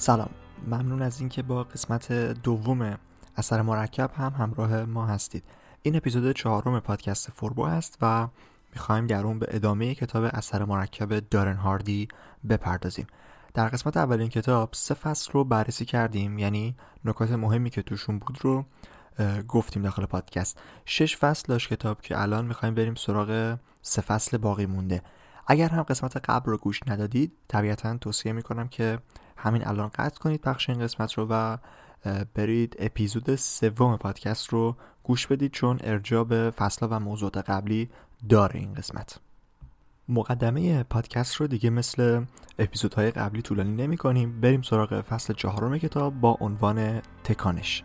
سلام. 0.00 0.30
ممنون 0.66 1.02
از 1.02 1.20
اینکه 1.20 1.42
با 1.42 1.64
قسمت 1.64 2.12
دوم 2.12 2.98
اثر 3.36 3.62
مرکب 3.62 4.10
هم 4.16 4.32
همراه 4.38 4.84
ما 4.84 5.06
هستید. 5.06 5.44
این 5.82 5.96
اپیزود 5.96 6.32
چهارم 6.32 6.80
پادکست 6.80 7.30
فوربو 7.30 7.62
است 7.62 7.98
و 8.02 8.28
می‌خوایم 8.72 9.06
در 9.06 9.24
اون 9.24 9.38
به 9.38 9.46
ادامه 9.50 9.94
کتاب 9.94 10.24
اثر 10.32 10.64
مرکب 10.64 11.20
دارن 11.20 11.56
هاردی 11.56 12.08
بپردازیم. 12.48 13.06
در 13.54 13.68
قسمت 13.68 13.96
اولین 13.96 14.28
کتاب 14.28 14.68
سه 14.72 14.94
فصل 14.94 15.32
رو 15.32 15.44
بررسی 15.44 15.84
کردیم 15.84 16.38
یعنی 16.38 16.76
نکات 17.04 17.30
مهمی 17.30 17.70
که 17.70 17.82
توشون 17.82 18.18
بود 18.18 18.38
رو 18.40 18.64
گفتیم 19.48 19.82
داخل 19.82 20.04
پادکست. 20.04 20.60
شش 20.84 21.16
فصل 21.16 21.44
داشت 21.48 21.68
کتاب 21.68 22.00
که 22.00 22.20
الان 22.20 22.46
می‌خوایم 22.46 22.74
بریم 22.74 22.94
سراغ 22.94 23.58
سه 23.82 24.02
فصل 24.02 24.36
باقی 24.36 24.66
مونده. 24.66 25.02
اگر 25.50 25.68
هم 25.68 25.82
قسمت 25.82 26.16
قبل 26.16 26.50
رو 26.50 26.58
گوش 26.58 26.80
ندادید 26.86 27.32
طبیعتا 27.48 27.96
توصیه 27.96 28.32
می‌کنم 28.32 28.68
که 28.68 28.98
همین 29.36 29.66
الان 29.66 29.88
قطع 29.88 30.18
کنید 30.18 30.40
پخش 30.40 30.70
این 30.70 30.78
قسمت 30.78 31.12
رو 31.12 31.26
و 31.30 31.56
برید 32.34 32.76
اپیزود 32.78 33.34
سوم 33.34 33.96
پادکست 33.96 34.48
رو 34.48 34.76
گوش 35.02 35.26
بدید 35.26 35.52
چون 35.52 35.78
ارجاع 35.82 36.24
به 36.24 36.50
فصل 36.56 36.86
و 36.90 37.00
موضوعات 37.00 37.36
قبلی 37.36 37.90
داره 38.28 38.60
این 38.60 38.74
قسمت. 38.74 39.20
مقدمه 40.08 40.82
پادکست 40.82 41.34
رو 41.34 41.46
دیگه 41.46 41.70
مثل 41.70 42.24
اپیزودهای 42.58 43.10
قبلی 43.10 43.42
طولانی 43.42 43.82
نمی 43.82 43.96
کنیم 43.96 44.40
بریم 44.40 44.62
سراغ 44.62 45.00
فصل 45.00 45.34
چهارم 45.34 45.78
کتاب 45.78 46.20
با 46.20 46.36
عنوان 46.40 47.00
تکانش. 47.24 47.84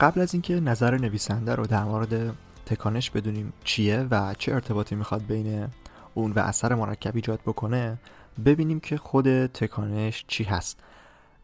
قبل 0.00 0.20
از 0.20 0.34
اینکه 0.34 0.60
نظر 0.60 0.96
نویسنده 0.98 1.54
رو 1.54 1.66
در 1.66 1.84
مورد 1.84 2.34
تکانش 2.66 3.10
بدونیم 3.10 3.52
چیه 3.64 4.06
و 4.10 4.34
چه 4.38 4.54
ارتباطی 4.54 4.94
می‌خواد 4.94 5.26
بین 5.26 5.68
اون 6.14 6.32
و 6.32 6.38
اثر 6.38 6.74
مرکب 6.74 7.16
ایجاد 7.16 7.40
بکنه 7.46 7.98
ببینیم 8.44 8.80
که 8.80 8.96
خود 8.96 9.46
تکانش 9.46 10.24
چی 10.28 10.44
هست. 10.44 10.80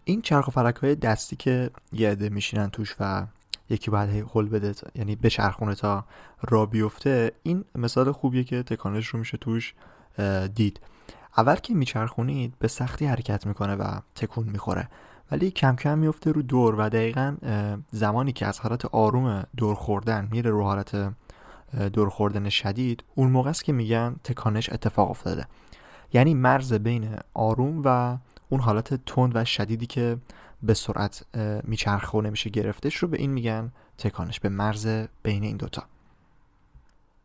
این 0.05 0.23
چرخ 0.23 0.49
و 0.49 0.51
فلک 0.51 0.77
های 0.77 0.95
دستی 0.95 1.37
که 1.37 1.71
یه 1.93 2.11
عده 2.11 2.29
میشینن 2.29 2.71
توش 2.71 2.97
و 3.01 3.27
یکی 3.71 3.91
باید 3.91 4.27
هل 4.35 4.49
بده 4.49 4.75
یعنی 4.95 5.17
بچرخونه 5.17 5.75
تا 5.75 6.05
را 6.43 6.67
بیفته 6.67 7.33
این 7.43 7.65
مثال 7.75 8.13
خوبیه 8.13 8.45
که 8.45 8.63
تکانش 8.63 9.07
رو 9.07 9.19
میشه 9.19 9.37
توش 9.37 9.75
دید. 10.55 10.81
اول 11.37 11.57
که 11.57 11.75
میچرخونید 11.75 12.55
به 12.59 12.69
سختی 12.69 13.07
حرکت 13.07 13.47
می‌کنه 13.47 13.75
و 13.75 14.01
تکون 14.15 14.49
می‌خوره. 14.49 14.89
ولی 15.33 15.51
کم 15.51 15.77
کم 15.77 15.99
میفته 15.99 16.33
رو 16.33 16.43
دور 16.43 16.75
و 16.75 16.89
دقیقا 16.89 17.37
زمانی 17.91 18.33
که 18.33 18.47
از 18.47 18.61
حالت 18.61 18.85
آروم 18.85 19.45
دور 19.57 19.75
خوردن 19.75 20.29
میره 20.31 20.51
رو 20.51 20.63
حالت 20.63 21.13
دور 21.93 22.09
خوردن 22.09 22.49
شدید 22.49 23.05
اون 23.15 23.31
موقع 23.31 23.51
است 23.51 23.65
که 23.65 23.73
میگن 23.73 24.17
تکانش 24.25 24.71
اتفاق 24.73 25.11
افتاده. 25.11 25.47
یعنی 26.13 26.35
مرز 26.35 26.73
بین 26.73 27.17
آروم 27.35 27.83
و 27.85 28.19
اون 28.49 28.61
حالت 28.61 29.05
تند 29.07 29.37
و 29.37 29.45
شدیدی 29.45 29.87
که 29.87 30.19
به 30.63 30.75
سرعت 30.75 31.25
میچرخه 31.65 32.19
و 32.19 32.21
نمیشه 32.21 32.51
گرفتش 32.51 32.97
رو 32.97 33.09
به 33.09 33.19
این 33.19 33.31
میگن 33.31 33.73
تکانش 33.99 34.41
به 34.41 34.49
مرز 34.49 34.87
بین 35.23 35.43
این 35.43 35.57
دوتا. 35.57 35.83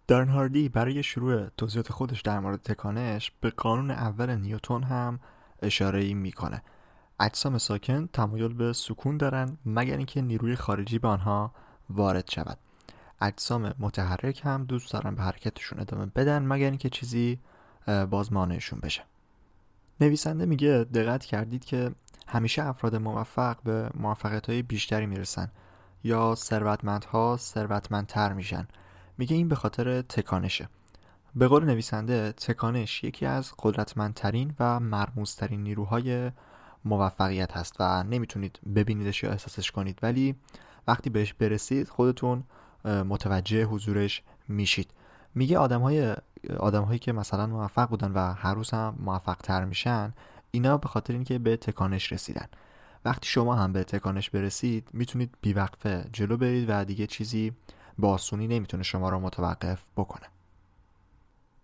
دارن 0.07 0.29
هاردی 0.29 0.69
برای 0.69 1.03
شروع 1.03 1.47
توضیحات 1.57 1.91
خودش 1.91 2.21
در 2.21 2.39
مورد 2.39 2.61
تکانش 2.61 3.31
به 3.41 3.49
قانون 3.49 3.91
اول 3.91 4.35
نیوتون 4.35 4.83
هم 4.83 5.19
اشاره 5.61 6.13
می‌کنه. 6.13 6.61
اجسام 7.19 7.57
ساکن 7.57 8.07
تمایل 8.13 8.53
به 8.53 8.73
سکون 8.73 9.17
دارن 9.17 9.57
مگر 9.65 9.97
اینکه 9.97 10.21
نیروی 10.21 10.55
خارجی 10.55 10.99
به 10.99 11.07
آنها 11.07 11.51
وارد 11.89 12.31
شود. 12.31 12.57
اجسام 13.21 13.73
متحرک 13.79 14.41
هم 14.43 14.65
دوست 14.65 14.93
دارن 14.93 15.15
به 15.15 15.21
حرکتشون 15.21 15.79
ادامه 15.79 16.05
بدن 16.05 16.45
مگر 16.45 16.69
اینکه 16.69 16.89
چیزی 16.89 17.39
باز 18.09 18.33
مانعشون 18.33 18.79
بشه. 18.79 19.03
نویسنده 20.01 20.45
میگه 20.45 20.85
دقت 20.93 21.25
کردید 21.25 21.65
که 21.65 21.91
همیشه 22.27 22.63
افراد 22.63 22.95
موفق 22.95 23.57
به 23.63 23.89
موفقیت 23.95 24.49
های 24.49 24.61
بیشتری 24.61 25.05
می‌رسن 25.05 25.51
یا 26.03 26.35
ثروتمندها 26.35 27.37
ثروتمندتر 27.37 28.33
میشن. 28.33 28.67
میگه 29.17 29.35
این 29.35 29.47
به 29.47 29.55
خاطر 29.55 30.01
تکانشه. 30.01 30.69
به 31.35 31.47
قول 31.47 31.65
نویسنده 31.65 32.31
تکانش 32.31 33.03
یکی 33.03 33.25
از 33.25 33.53
قدرتمندترین 33.59 34.53
و 34.59 34.79
مرموزترین 34.79 35.63
نیروهای 35.63 36.31
موفقیت 36.87 37.57
هست 37.57 37.75
و 37.79 38.03
نمی‌تونید 38.03 38.59
ببینیدش 38.75 39.23
یا 39.23 39.31
احساسش 39.31 39.71
کنید. 39.71 39.99
ولی 40.01 40.35
وقتی 40.87 41.09
بهش 41.09 41.33
برسید 41.33 41.89
خودتون 41.89 42.43
متوجه 42.85 43.63
حضورش 43.63 44.21
میشید. 44.47 44.91
میگه 45.35 45.57
آدم 45.57 45.81
های 45.81 46.15
آدم 46.59 46.83
هایی 46.83 46.99
که 46.99 47.11
مثلا 47.11 47.47
موفق 47.47 47.89
بودن 47.89 48.11
و 48.11 48.33
هر 48.33 48.53
روز 48.53 48.69
هم 48.69 48.95
موفق 48.99 49.37
تر 49.37 49.65
میشن 49.65 50.13
اینا 50.51 50.77
به 50.77 50.87
خاطر 50.87 51.13
اینکه 51.13 51.39
به 51.39 51.57
تکانش 51.57 52.11
رسیدن. 52.11 52.47
وقتی 53.05 53.27
شما 53.27 53.55
هم 53.55 53.73
به 53.73 53.83
تکانش 53.83 54.29
برسید 54.29 54.89
می‌تونید 54.93 55.37
بیوقفه 55.41 56.05
جلو 56.13 56.37
برید 56.37 56.65
و 56.69 56.85
دیگه 56.85 57.07
چیزی 57.07 57.51
با 57.97 58.13
آسونی 58.13 58.47
نمی‌تونه 58.47 58.83
شما 58.83 59.09
را 59.09 59.19
متوقف 59.19 59.83
بکنه. 59.97 60.25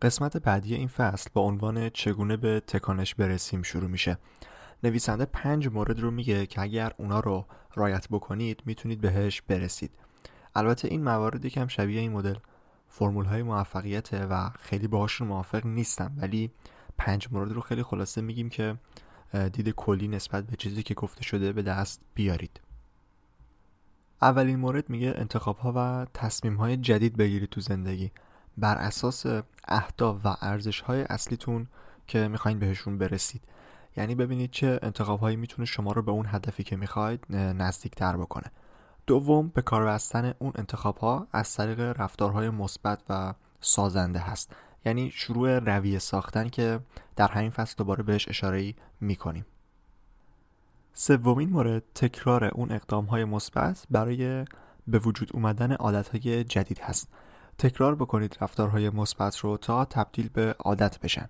قسمت 0.02 0.38
بعدی 0.38 0.76
این 0.76 0.88
فصل 0.88 1.30
با 1.34 1.42
عنوان 1.42 1.90
چگونه 1.90 2.38
به 2.38 2.60
تکانش 2.68 3.16
برسیم 3.16 3.62
شروع 3.62 3.90
میشه. 3.90 4.18
نویسنده 4.84 5.26
پنج 5.26 5.68
مورد 5.68 6.00
رو 6.00 6.12
میگه 6.12 6.46
که 6.46 6.62
اگر 6.62 6.94
اونا 6.98 7.20
رو 7.20 7.46
رایت 7.76 8.08
بکنید 8.08 8.62
می‌تونید 8.66 9.02
بهش 9.02 9.42
برسید. 9.42 9.92
البته 10.56 10.88
این 10.88 11.04
موارد 11.04 11.46
یکم 11.46 11.68
شبیه 11.68 12.02
این 12.02 12.12
مدل. 12.12 12.36
فرمول 12.88 13.26
های 13.26 13.44
موفقیت 13.44 14.10
و 14.14 14.50
خیلی 14.60 14.88
باهاشون 14.88 15.28
موافق 15.28 15.66
نیستم 15.66 16.14
ولی 16.18 16.52
پنج 16.98 17.28
مورد 17.32 17.52
رو 17.52 17.62
خیلی 17.62 17.84
خلاصه 17.84 18.22
میگیم 18.22 18.50
که 18.50 18.76
دید 19.54 19.70
کلی 19.70 20.08
نسبت 20.08 20.48
به 20.48 20.56
چیزی 20.56 20.84
که 20.84 20.94
گفته 20.94 21.24
شده 21.24 21.54
به 21.54 21.62
دست 21.62 22.02
بیارید. 22.14 22.62
اولین 24.22 24.56
مورد 24.56 24.90
میگه 24.90 25.14
انتخاب 25.18 25.58
ها 25.58 25.74
و 25.76 26.06
تصمیم 26.14 26.56
های 26.56 26.78
جدید 26.78 27.18
بگیرید 27.18 27.50
تو 27.50 27.62
زندگی. 27.62 28.12
بر 28.58 28.76
اساس 28.76 29.26
اهداف 29.68 30.26
و 30.26 30.36
ارزش 30.42 30.82
های 30.82 31.02
اصلیتون 31.02 31.68
که 32.08 32.28
می‌خواین 32.28 32.60
بهشون 32.60 32.98
برسید. 32.98 33.42
یعنی 33.98 34.16
ببینید 34.16 34.52
چه 34.52 34.80
انتخاب 34.82 35.20
هایی 35.20 35.36
می‌تونه 35.36 35.66
شما 35.66 35.92
رو 35.92 36.02
به 36.02 36.12
اون 36.12 36.26
هدفی 36.30 36.64
که 36.64 36.76
می‌خواید 36.76 37.26
نزدیک 37.36 37.96
تر 37.96 38.18
بکنه. 38.18 38.52
دوم 39.08 39.48
به 39.48 39.62
کار 39.62 39.86
بستن 39.86 40.34
اون 40.40 40.52
انتخاب 40.56 40.98
ها 40.98 41.28
از 41.32 41.54
طریق 41.54 41.80
رفتارهای 41.80 42.50
مثبت 42.50 43.04
و 43.10 43.34
سازنده 43.60 44.20
هست. 44.20 44.56
یعنی 44.86 45.12
شروع 45.12 45.60
رویه 45.60 46.00
ساختن 46.00 46.50
که 46.50 46.80
در 47.16 47.28
همین 47.28 47.50
فصل 47.50 47.76
دوباره 47.78 48.04
بهش 48.04 48.28
اشاره 48.28 48.74
می 49.02 49.16
کنیم 49.16 49.46
سومین 50.94 51.50
مورد 51.50 51.84
تکرار 51.96 52.46
اون 52.46 52.72
اقدام 52.72 53.06
های 53.06 53.26
مثبت 53.26 53.86
برای 53.92 54.46
به 54.88 55.00
وجود 55.00 55.30
اومدن 55.34 55.72
عادت 55.72 56.10
های 56.10 56.44
جدید 56.44 56.80
هست. 56.80 57.08
تکرار 57.58 57.96
بکنید 57.96 58.38
رفتارهای 58.42 58.90
مثبت 58.90 59.38
رو 59.38 59.58
تا 59.58 59.86
تبدیل 59.86 60.30
به 60.34 60.56
عادت 60.60 61.00
بشن. 61.00 61.30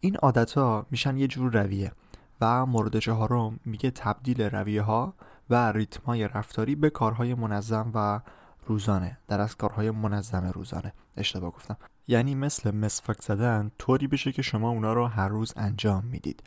این 0.00 0.16
عادت 0.16 0.52
ها 0.52 0.86
میشن 0.90 1.16
یه 1.16 1.26
جور 1.26 1.62
رویه 1.62 1.92
و 2.40 2.66
مورد 2.66 2.98
چهارم 2.98 3.60
میگه 3.64 3.90
تبدیل 3.90 4.42
رویه 4.42 4.82
ها 4.82 5.14
و 5.50 5.72
ریتم 5.72 6.02
های 6.06 6.28
رفتاری 6.28 6.74
به 6.74 6.90
کارهای 6.90 7.34
منظم 7.34 7.90
و 7.94 8.20
روزانه. 8.66 9.18
در 9.28 9.40
از 9.40 9.56
کارهای 9.56 9.90
منظم 9.90 10.44
روزانه. 10.54 10.92
اشتباه 11.16 11.50
گفتم. 11.50 11.76
یعنی 12.08 12.34
مثل 12.34 12.70
مسفک 12.70 13.22
زدن 13.22 13.70
طوری 13.78 14.06
بشه 14.06 14.32
که 14.32 14.42
شما 14.42 14.70
اونا 14.70 14.92
رو 14.92 15.06
هر 15.06 15.28
روز 15.28 15.52
انجام 15.56 16.04
می‌دید. 16.04 16.42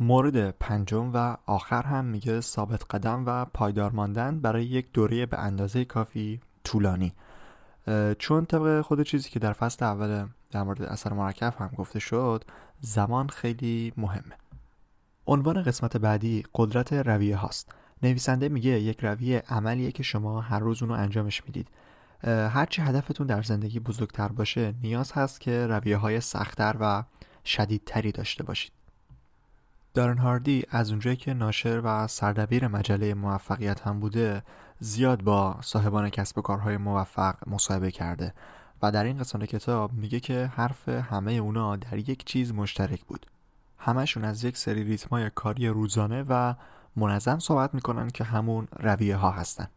مورد 0.00 0.50
پنجم 0.50 1.10
و 1.14 1.36
آخر 1.46 1.82
هم 1.82 2.04
میگه 2.04 2.40
ثابت 2.40 2.84
قدم 2.94 3.22
و 3.26 3.44
پایدار 3.44 3.90
ماندن 3.90 4.40
برای 4.40 4.64
یک 4.64 4.92
دوره 4.92 5.26
به 5.26 5.38
اندازه 5.38 5.84
کافی 5.84 6.40
طولانی. 6.64 7.12
چون 8.18 8.44
طبق 8.44 8.80
خود 8.80 9.02
چیزی 9.02 9.30
که 9.30 9.38
در 9.38 9.52
فصل 9.52 9.84
اول 9.84 10.26
در 10.50 10.62
مورد 10.62 10.82
اثر 10.82 11.12
مرکب 11.12 11.54
هم 11.58 11.70
گفته 11.76 11.98
شد 11.98 12.44
زمان 12.80 13.28
خیلی 13.28 13.92
مهمه. 13.96 14.34
عنوان 15.26 15.62
قسمت 15.62 15.96
بعدی 15.96 16.44
قدرت 16.54 16.92
رویه 16.92 17.36
هاست. 17.36 17.74
نویسنده 18.02 18.48
میگه 18.48 18.70
یک 18.70 19.04
رویه 19.04 19.42
عملیه 19.48 19.92
که 19.92 20.02
شما 20.02 20.40
هر 20.40 20.58
روز 20.58 20.82
اونو 20.82 20.94
انجامش 20.94 21.42
می‌دید. 21.44 21.68
هرچی 22.24 22.82
هدفتون 22.82 23.26
در 23.26 23.42
زندگی 23.42 23.80
بزرگتر 23.80 24.28
باشه 24.28 24.74
نیاز 24.82 25.12
هست 25.12 25.40
که 25.40 25.66
رویه 25.66 25.96
های 25.96 26.20
سختتر 26.20 26.76
و 26.80 27.04
شدیدتری 27.44 28.12
داشته 28.12 28.44
باشید. 28.44 28.72
دارن 29.94 30.18
هاردی 30.18 30.64
از 30.70 30.90
اونجایی 30.90 31.16
که 31.16 31.34
ناشر 31.34 31.80
و 31.84 32.06
سردبیر 32.06 32.68
مجله 32.68 33.14
موفقیت 33.14 33.80
هم 33.80 34.00
بوده 34.00 34.42
زیاد 34.80 35.22
با 35.22 35.56
صاحبان 35.62 36.10
کسب 36.10 36.38
و 36.38 36.42
کارهای 36.42 36.76
موفق 36.76 37.34
مصاحبه 37.46 37.90
کرده. 37.90 38.34
و 38.82 38.92
در 38.92 39.04
این 39.04 39.18
قسمت 39.18 39.44
کتاب 39.44 39.92
میگه 39.92 40.20
که 40.20 40.50
حرف 40.54 40.88
همه 40.88 41.32
اونا 41.32 41.76
در 41.76 41.98
یک 41.98 42.24
چیز 42.24 42.52
مشترک 42.52 43.04
بود. 43.04 43.26
همشون 43.78 44.24
از 44.24 44.44
یک 44.44 44.56
سری 44.56 44.84
ریتمای 44.84 45.30
کاری 45.34 45.68
روزانه 45.68 46.24
و 46.28 46.54
منظم 46.96 47.38
صحبت 47.38 47.74
می‌کنن 47.74 48.10
که 48.10 48.24
همون 48.24 48.68
رویه 48.78 49.16
ها 49.16 49.30
هستن. 49.30 49.68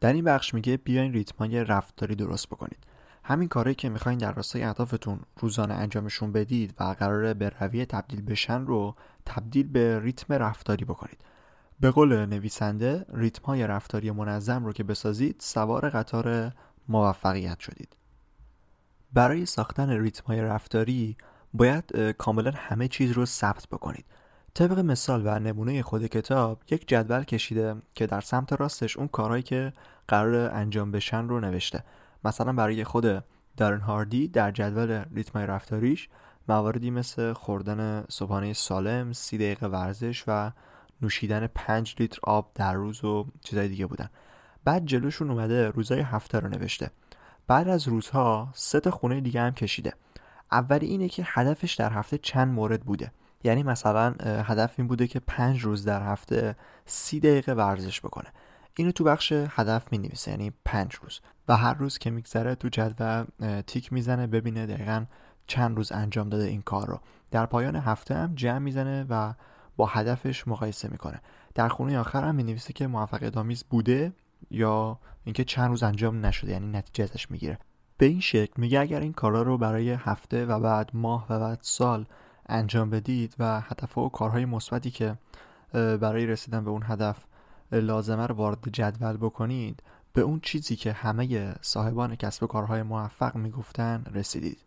در 0.00 0.12
این 0.12 0.24
بخش 0.24 0.54
میگه 0.54 0.76
بیاین 0.76 1.12
ریتمای 1.12 1.64
رفتاری 1.64 2.14
درست 2.14 2.46
بکنید. 2.48 2.86
همین 3.24 3.48
کاری 3.48 3.74
که 3.74 3.88
می‌خواین 3.88 4.18
در 4.18 4.32
راستای 4.32 4.62
اهدافتون 4.62 5.20
روزانه 5.40 5.74
انجامشون 5.74 6.32
بدید 6.32 6.74
و 6.80 6.84
قراره 6.98 7.34
به 7.34 7.52
رویه 7.60 7.86
تبدیل 7.86 8.22
بشن 8.22 8.66
رو 8.66 8.94
تبدیل 9.26 9.68
به 9.68 10.00
ریتم 10.00 10.34
رفتاری 10.34 10.84
بکنید. 10.84 11.18
به 11.80 11.90
قول 11.90 12.26
نویسنده 12.26 13.06
ریتم 13.14 13.44
های 13.44 13.66
رفتاری 13.66 14.10
منظم 14.10 14.64
رو 14.64 14.72
که 14.72 14.84
بسازید 14.84 15.36
سوار 15.38 15.90
قطار 15.90 16.52
موفقیت 16.88 17.60
شدید. 17.60 17.96
برای 19.12 19.46
ساختن 19.46 19.90
ریتم 19.90 20.24
های 20.26 20.40
رفتاری 20.40 21.16
باید 21.54 21.96
کاملا 22.18 22.52
همه 22.56 22.88
چیز 22.88 23.12
رو 23.12 23.26
ثبت 23.26 23.66
بکنید. 23.68 24.04
طبق 24.54 24.78
مثال 24.78 25.22
و 25.24 25.38
نمونه 25.38 25.82
خود 25.82 26.06
کتاب 26.06 26.62
یک 26.70 26.88
جدول 26.88 27.24
کشیده 27.24 27.76
که 27.94 28.06
در 28.06 28.20
سمت 28.20 28.52
راستش 28.52 28.96
اون 28.96 29.08
کارهایی 29.08 29.42
که 29.42 29.72
قرار 30.08 30.50
انجام 30.50 30.90
بشن 30.90 31.28
رو 31.28 31.40
نوشته. 31.40 31.84
مثلا 32.24 32.52
برای 32.52 32.84
خود 32.84 33.24
دارن 33.56 33.80
هاردی 33.80 34.28
در 34.28 34.50
جدول 34.50 35.04
ریتم 35.14 35.38
رفتاریش 35.38 36.08
مواردی 36.48 36.90
مثل 36.90 37.32
خوردن 37.32 38.04
صبحانه 38.08 38.52
سالم، 38.52 39.12
سی 39.12 39.38
دقیقه 39.38 39.66
ورزش 39.66 40.24
و 40.26 40.50
نوشیدن 41.02 41.46
5 41.46 41.96
لیتر 41.98 42.18
آب 42.22 42.50
در 42.54 42.74
روز 42.74 43.04
و 43.04 43.26
چیزای 43.40 43.68
دیگه 43.68 43.86
بودن. 43.86 44.10
بعد 44.64 44.86
جلوشون 44.86 45.30
اومده 45.30 45.68
روزای 45.68 46.00
هفته 46.00 46.40
رو 46.40 46.48
نوشته. 46.48 46.90
بعد 47.46 47.68
از 47.68 47.88
روزها 47.88 48.50
سه 48.54 48.80
تا 48.80 48.90
خونه 48.90 49.20
دیگه 49.20 49.40
هم 49.40 49.50
کشیده. 49.50 49.94
اولی 50.52 50.86
اینه 50.86 51.08
که 51.08 51.22
هدفش 51.26 51.74
در 51.74 51.92
هفته 51.92 52.18
چند 52.18 52.54
مورد 52.54 52.80
بوده. 52.80 53.12
یعنی 53.44 53.62
مثلا 53.62 54.14
هدف 54.24 54.74
این 54.78 54.88
بوده 54.88 55.06
که 55.06 55.20
پنج 55.20 55.64
روز 55.64 55.84
در 55.84 56.02
هفته 56.02 56.56
سی 56.86 57.20
دقیقه 57.20 57.52
ورزش 57.52 58.00
بکنه. 58.00 58.28
اینو 58.76 58.92
تو 58.92 59.04
بخش 59.04 59.32
هدف 59.32 59.92
می 59.92 59.98
نویسه 59.98 60.30
یعنی 60.30 60.52
پنج 60.64 60.94
روز. 60.94 61.20
و 61.48 61.56
هر 61.56 61.74
روز 61.74 61.98
که 61.98 62.10
میگذره 62.10 62.54
تو 62.54 62.68
جدول 62.68 63.24
تیک 63.66 63.92
می‌زنه 63.92 64.26
ببینه 64.26 64.66
دقیقا 64.66 65.04
چند 65.46 65.76
روز 65.76 65.92
انجام 65.92 66.28
داده 66.28 66.44
این 66.44 66.62
کار 66.62 66.86
رو. 66.86 67.00
در 67.30 67.46
پایان 67.46 67.76
هفته 67.76 68.14
هم 68.14 68.34
جمع 68.34 68.58
می‌زنه 68.58 69.06
و 69.08 69.34
با 69.76 69.86
هدفش 69.86 70.48
مقایسه 70.48 70.88
می‌کنه. 70.88 71.20
در 71.54 71.68
خونه 71.68 71.98
آخر 71.98 72.24
هم 72.24 72.34
می‌نویسه 72.34 72.72
که 72.72 72.86
موفقیت 72.86 73.36
آمیز 73.36 73.64
بوده 73.70 74.12
یا 74.50 74.98
اینکه 75.24 75.44
چند 75.44 75.70
روز 75.70 75.82
انجام 75.82 76.26
نشده 76.26 76.52
یعنی 76.52 76.66
نتیجه 76.66 77.04
ازش 77.04 77.30
می‌گیره. 77.30 77.58
به 77.98 78.06
این 78.06 78.20
شکل 78.20 78.52
میگه 78.56 78.80
اگر 78.80 79.00
این 79.00 79.12
کارا 79.12 79.42
رو 79.42 79.58
برای 79.58 79.90
هفته 79.90 80.46
و 80.46 80.60
بعد 80.60 80.90
ماه 80.94 81.26
و 81.30 81.40
بعد 81.40 81.58
سال 81.62 82.06
انجام 82.46 82.90
بدید 82.90 83.34
و 83.38 83.60
هدف 83.60 83.98
و 83.98 84.08
کارهای 84.08 84.44
مثبتی 84.44 84.90
که 84.90 85.16
برای 85.72 86.26
رسیدن 86.26 86.64
به 86.64 86.70
اون 86.70 86.82
هدف 86.86 87.24
لازمه 87.72 88.26
رو 88.26 88.34
وارد 88.34 88.68
جدول 88.72 89.16
بکنید 89.16 89.82
به 90.12 90.20
اون 90.20 90.40
چیزی 90.40 90.76
که 90.76 90.92
همه 90.92 91.54
صاحبان 91.60 92.16
کسب 92.16 92.42
و 92.42 92.46
کارهای 92.46 92.82
موفق 92.82 93.36
می‌گفتن 93.36 94.04
رسیدید. 94.14 94.58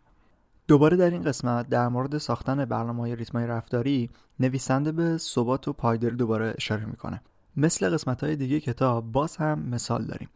دوباره 0.68 0.96
در 0.96 1.10
این 1.10 1.22
قسمت 1.22 1.68
در 1.68 1.88
مورد 1.88 2.18
ساختن 2.18 2.64
برنامه 2.64 3.00
های 3.00 3.16
ریتمای 3.16 3.46
رفتاری 3.46 4.10
نویسنده 4.40 4.92
به 4.92 5.18
ثبات 5.18 5.68
و 5.68 5.72
پایداری 5.72 6.16
دوباره 6.16 6.54
اشاره 6.56 6.84
می‌کنه. 6.84 7.22
مثل 7.56 7.90
قسمت 7.90 8.24
های 8.24 8.36
دیگه 8.36 8.60
کتاب 8.60 9.12
باز 9.12 9.36
هم 9.36 9.58
مثال 9.58 10.04
داریم. 10.04 10.28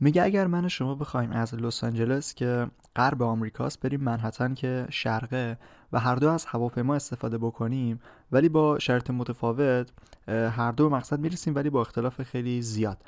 میگه 0.00 0.22
اگر 0.22 0.46
من 0.46 0.68
شما 0.68 0.94
بخوایم 0.94 1.32
از 1.32 1.54
لس 1.54 1.84
آنجلس 1.84 2.34
که 2.34 2.66
غرب 2.96 3.22
آمریکاست 3.22 3.80
بریم 3.80 4.00
منحتن 4.00 4.54
که 4.54 4.86
شرقه 4.90 5.58
و 5.92 6.00
هر 6.00 6.14
دو 6.14 6.28
از 6.30 6.46
هواپیما 6.46 6.94
استفاده 6.94 7.38
بکنیم 7.38 8.00
ولی 8.32 8.48
با 8.48 8.78
شرط 8.78 9.10
متفاوت 9.10 9.92
هر 10.28 10.72
دو 10.72 10.90
مقصد 10.90 11.20
می‌رسیم 11.20 11.54
ولی 11.54 11.70
با 11.70 11.80
اختلاف 11.80 12.22
خیلی 12.22 12.62
زیاد. 12.62 12.98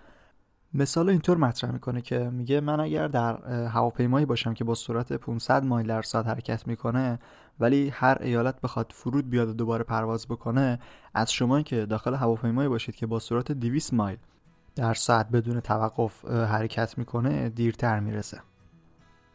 مثال 0.74 1.08
اینطور 1.10 1.36
مطرح 1.36 1.70
می‌کنه 1.70 2.00
که 2.00 2.18
میگه 2.18 2.60
من 2.60 2.80
اگر 2.80 3.08
در 3.08 3.66
هواپیمایی 3.68 4.26
باشم 4.26 4.54
که 4.54 4.64
با 4.64 4.74
سرعت 4.74 5.12
500 5.12 5.64
مایل 5.64 5.86
در 5.86 6.02
ساعت 6.02 6.26
حرکت 6.26 6.66
می‌کنه 6.66 7.18
ولی 7.60 7.88
هر 7.88 8.18
ایالت 8.20 8.60
بخواد 8.60 8.92
فرود 8.94 9.30
بیاد 9.30 9.48
و 9.48 9.52
دوباره 9.52 9.84
پرواز 9.84 10.26
بکنه 10.26 10.78
از 11.14 11.32
شما 11.32 11.62
که 11.62 11.86
داخل 11.86 12.14
هواپیمایی 12.14 12.68
باشید 12.68 12.94
که 12.94 13.06
با 13.06 13.18
سرعت 13.18 13.52
200 13.52 13.94
مایل 13.94 14.18
در 14.76 14.94
ساعت 14.94 15.28
بدون 15.30 15.60
توقف 15.60 16.24
حرکت 16.24 16.98
می‌کنه 16.98 17.48
دیرتر 17.48 18.00
می‌رسه. 18.00 18.40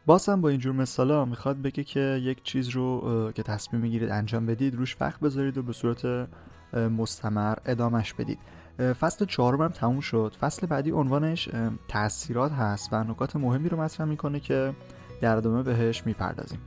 بازم 0.06 0.40
با 0.40 0.48
اینجور 0.48 0.74
مثالا 0.74 1.24
می‌خواد 1.24 1.62
بگه 1.62 1.84
که 1.84 2.00
یک 2.00 2.42
چیز 2.42 2.68
رو 2.68 3.32
که 3.34 3.42
تصمیم 3.42 3.82
می‌گیرید 3.82 4.10
انجام 4.10 4.46
بدید 4.46 4.74
روش 4.74 4.96
وقت 5.00 5.20
بذارید 5.20 5.58
و 5.58 5.62
به 5.62 5.72
صورت 5.72 6.28
مستمر 6.74 7.56
ادامش 7.66 8.14
بدید. 8.14 8.38
فصل 8.78 9.24
چهارم 9.24 9.62
هم 9.62 9.68
تموم 9.68 10.00
شد. 10.00 10.36
فصل 10.40 10.66
بعدی 10.66 10.90
عنوانش 10.90 11.48
تاثیرات 11.88 12.52
هست 12.52 12.88
و 12.92 13.04
نکات 13.04 13.36
مهمی 13.36 13.68
رو 13.68 13.80
مطرح 13.80 14.06
می‌کنه 14.06 14.40
که 14.40 14.74
در 15.20 15.36
ادامه 15.36 15.62
بهش 15.62 16.06
می‌پردازیم. 16.06 16.58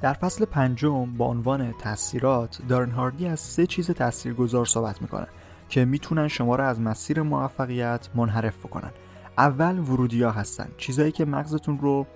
در 0.00 0.12
فصل 0.12 0.44
پنجم 0.44 1.16
با 1.16 1.26
عنوان 1.26 1.72
تاثیرات 1.72 2.62
دارن 2.68 2.90
هاردی 2.90 3.26
از 3.26 3.40
سه 3.40 3.66
چیز 3.66 3.90
تاثیرگذار 3.90 4.66
صحبت 4.66 5.02
می‌کنه 5.02 5.26
که 5.68 5.84
می‌تونن 5.84 6.28
شما 6.28 6.56
را 6.56 6.66
از 6.66 6.80
مسیر 6.80 7.22
موفقیت 7.22 8.08
منحرف 8.14 8.58
بکنن. 8.58 8.90
اول 9.38 9.78
ورودی 9.78 10.22
ها 10.22 10.30
هستن 10.30 10.68
چیزایی 10.76 11.12
که 11.12 11.24
مغزتون 11.24 11.78
رو 11.78 12.06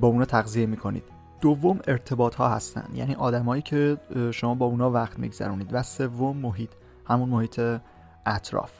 با 0.00 0.08
اونا 0.08 0.24
تغذیه 0.24 0.66
می‌کنید. 0.66 1.04
دوم 1.40 1.80
ارتباط 1.86 2.34
ها 2.34 2.48
هستن 2.48 2.88
یعنی 2.94 3.14
آدمایی 3.14 3.62
که 3.62 3.96
شما 4.32 4.54
با 4.54 4.66
اونا 4.66 4.90
وقت 4.90 5.18
میگذرونید. 5.18 5.68
و 5.72 5.82
سوم 5.82 6.36
محیط 6.36 6.70
همون 7.06 7.28
محیط 7.28 7.60
اطراف. 8.26 8.72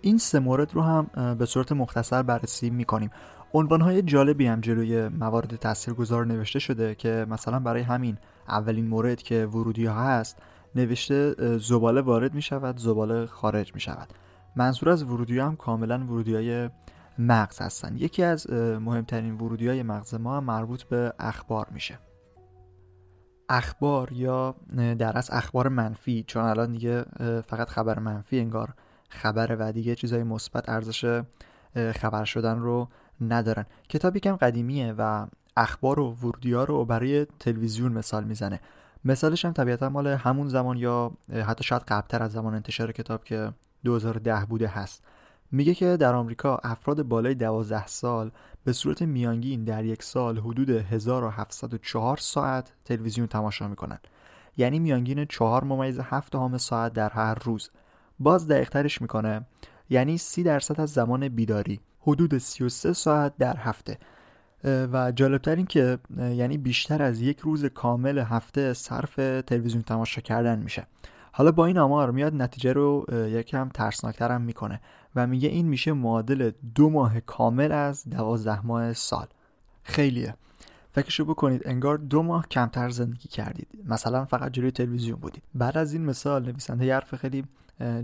این 0.00 0.18
سه 0.18 0.38
مورد 0.38 0.74
رو 0.74 0.82
هم 0.82 1.34
به 1.38 1.46
صورت 1.46 1.72
مختصر 1.72 2.22
بررسی 2.22 2.70
می‌کنیم. 2.70 3.10
عنوانهای 3.54 4.02
جالبی 4.02 4.46
هم 4.46 4.60
جلوی 4.60 5.08
موارد 5.08 5.56
تاثیرگذار 5.56 6.26
نوشته 6.26 6.58
شده 6.58 6.94
که 6.94 7.26
مثلا 7.28 7.58
برای 7.58 7.82
همین 7.82 8.18
اولین 8.48 8.88
مورد 8.88 9.22
که 9.22 9.46
ورودی 9.46 9.86
ها 9.86 9.94
هست 9.94 10.36
نوشته 10.74 11.34
زباله 11.58 12.00
وارد 12.00 12.34
می 12.34 12.42
شود 12.42 12.76
زباله 12.76 13.26
خارج 13.26 13.74
می 13.74 13.80
شود 13.80 14.08
منظور 14.56 14.88
از 14.88 15.02
ورودی 15.02 15.38
هم 15.38 15.56
کاملا 15.56 15.98
ورودی 15.98 16.34
های 16.34 16.70
مغز 17.18 17.60
هستن. 17.60 17.96
یکی 17.96 18.22
از 18.22 18.50
مهمترین 18.52 19.34
ورودی 19.34 19.68
های 19.68 19.82
مغز 19.82 20.14
ما 20.14 20.36
هم 20.36 20.44
مربوط 20.44 20.82
به 20.82 21.12
اخبار 21.18 21.66
میشه. 21.70 21.98
اخبار 23.48 24.12
یا 24.12 24.54
در 24.98 25.18
از 25.18 25.30
اخبار 25.32 25.68
منفی 25.68 26.24
چون 26.26 26.44
الان 26.44 26.72
دیگه 26.72 27.04
فقط 27.46 27.68
خبر 27.68 27.98
منفی 27.98 28.40
انگار 28.40 28.74
خبر 29.08 29.56
و 29.60 29.72
دیگه 29.72 29.94
چیزای 29.94 30.22
مثبت 30.22 30.68
ارزش 30.68 31.22
خبر 31.74 32.24
شدن 32.24 32.58
رو 32.58 32.88
ندارن. 33.20 33.66
کتاب 33.88 34.16
یکم 34.16 34.36
قدیمیه 34.36 34.94
و 34.98 35.26
اخبار 35.56 36.00
و 36.00 36.16
ورودیا 36.22 36.64
رو 36.64 36.84
برای 36.84 37.26
تلویزیون 37.38 37.92
مثال 37.92 38.24
می‌زنه. 38.24 38.60
مثالش 39.04 39.44
هم 39.44 39.52
طبیعتا 39.52 39.88
مال 39.88 40.06
همون 40.06 40.48
زمان 40.48 40.76
یا 40.76 41.12
حتی 41.32 41.64
شاید 41.64 41.82
قبلتر 41.82 42.22
از 42.22 42.32
زمان 42.32 42.54
انتشار 42.54 42.92
کتاب 42.92 43.24
که 43.24 43.52
2010 43.84 44.46
بوده 44.48 44.68
هست. 44.68 45.04
میگه 45.52 45.74
که 45.74 45.96
در 45.96 46.14
آمریکا 46.14 46.60
افراد 46.64 47.02
بالای 47.02 47.34
12 47.34 47.86
سال 47.86 48.30
به 48.64 48.72
صورت 48.72 49.02
میانگین 49.02 49.64
در 49.64 49.84
یک 49.84 50.02
سال 50.02 50.38
حدود 50.38 50.70
1704 50.70 52.16
ساعت 52.16 52.72
تلویزیون 52.84 53.26
تماشا 53.26 53.68
می‌کنن. 53.68 53.98
یعنی 54.56 54.78
میانگین 54.78 55.24
4 55.24 55.64
ممیز 55.64 56.00
7 56.00 56.34
همه 56.34 56.58
ساعت 56.58 56.92
در 56.92 57.08
هر 57.08 57.34
روز. 57.34 57.70
باز 58.18 58.48
دقیقترش 58.48 59.02
می‌کنه. 59.02 59.46
یعنی 59.90 60.18
30 60.18 60.42
درصد 60.42 60.80
از 60.80 60.90
زمان 60.90 61.28
بیداری. 61.28 61.80
حدود 62.00 62.38
33 62.38 62.92
ساعت 62.92 63.32
در 63.38 63.56
هفته. 63.56 63.98
و 64.64 65.12
جالبتر 65.12 65.56
این 65.56 65.66
که 65.66 65.98
یعنی 66.18 66.58
بیشتر 66.58 67.02
از 67.02 67.20
یک 67.20 67.38
روز 67.38 67.64
کامل 67.64 68.18
هفته 68.18 68.72
صرف 68.72 69.14
تلویزیون 69.46 69.82
تماشا 69.82 70.20
کردن 70.20 70.58
میشه. 70.58 70.86
حالا 71.32 71.52
با 71.52 71.66
این 71.66 71.78
آمار 71.78 72.10
میاد 72.10 72.34
نتیجه 72.34 72.72
رو 72.72 73.06
یکم 73.10 73.68
ترسناکتر 73.68 74.32
هم 74.32 74.40
می‌کنه 74.40 74.80
و 75.16 75.26
میگه 75.26 75.48
این 75.48 75.66
میشه 75.66 75.92
معادل 75.92 76.50
دو 76.74 76.90
ماه 76.90 77.20
کامل 77.20 77.72
از 77.72 78.04
دوازده 78.10 78.66
ماه 78.66 78.92
سال. 78.92 79.26
خیلیه. 79.82 80.34
فکرشو 80.92 81.24
بکنید 81.24 81.62
انگار 81.64 81.96
دو 81.96 82.22
ماه 82.22 82.48
کمتر 82.48 82.88
زندگی 82.88 83.28
کردید. 83.28 83.68
مثلا 83.84 84.24
فقط 84.24 84.52
جلوی 84.52 84.70
تلویزیون 84.70 85.20
بودید. 85.20 85.42
بعد 85.54 85.78
از 85.78 85.92
این 85.92 86.04
مثال 86.04 86.46
نویسنده 86.46 86.94
حرف 86.94 87.14
خیلی 87.14 87.44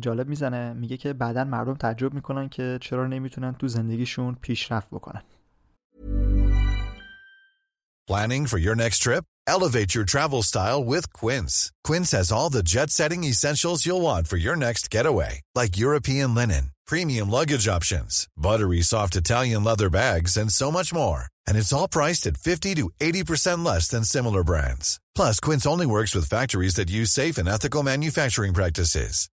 جالب 0.01 0.27
میزنه 0.27 0.73
میگه 0.73 0.97
که 0.97 1.13
بعدا 1.13 1.43
مردم 1.43 1.73
تعجب 1.73 2.13
میکنن 2.13 2.49
که 2.49 2.77
چرا 2.81 3.07
نمیتونن 3.07 3.53
تو 3.53 3.67
زندگیشون 3.67 4.37
پیشرفت 4.41 4.87
بکنن 4.89 5.21
Planning 8.09 8.47
for 8.47 8.57
your 8.57 8.73
next 8.73 9.03
trip? 9.05 9.23
Elevate 9.45 9.93
your 9.93 10.03
travel 10.03 10.41
style 10.41 10.83
with 10.83 11.13
Quince. 11.13 11.71
Quince 11.83 12.09
has 12.17 12.31
all 12.31 12.49
the 12.49 12.63
jet-setting 12.63 13.23
essentials 13.23 13.85
you'll 13.85 14.01
want 14.01 14.27
for 14.27 14.37
your 14.37 14.55
next 14.55 14.89
getaway, 14.89 15.41
like 15.53 15.77
European 15.77 16.33
linen, 16.33 16.71
premium 16.87 17.29
luggage 17.29 17.67
options, 17.67 18.27
buttery 18.35 18.81
soft 18.81 19.15
Italian 19.15 19.63
leather 19.63 19.91
bags, 19.91 20.37
and 20.37 20.51
so 20.51 20.71
much 20.71 20.91
more. 20.91 21.21
And 21.45 21.55
it's 21.55 21.71
all 21.71 21.87
priced 21.87 22.25
at 22.25 22.37
50 22.37 22.75
to 22.79 22.89
80% 22.99 23.63
less 23.63 23.87
than 23.87 24.03
similar 24.03 24.43
brands. 24.43 24.99
Plus, 25.13 25.39
Quince 25.39 25.67
only 25.67 25.85
works 25.85 26.15
with 26.15 26.29
factories 26.29 26.75
that 26.75 26.89
use 26.89 27.11
safe 27.11 27.37
and 27.37 27.47
ethical 27.47 27.83
manufacturing 27.83 28.55
practices. 28.55 29.29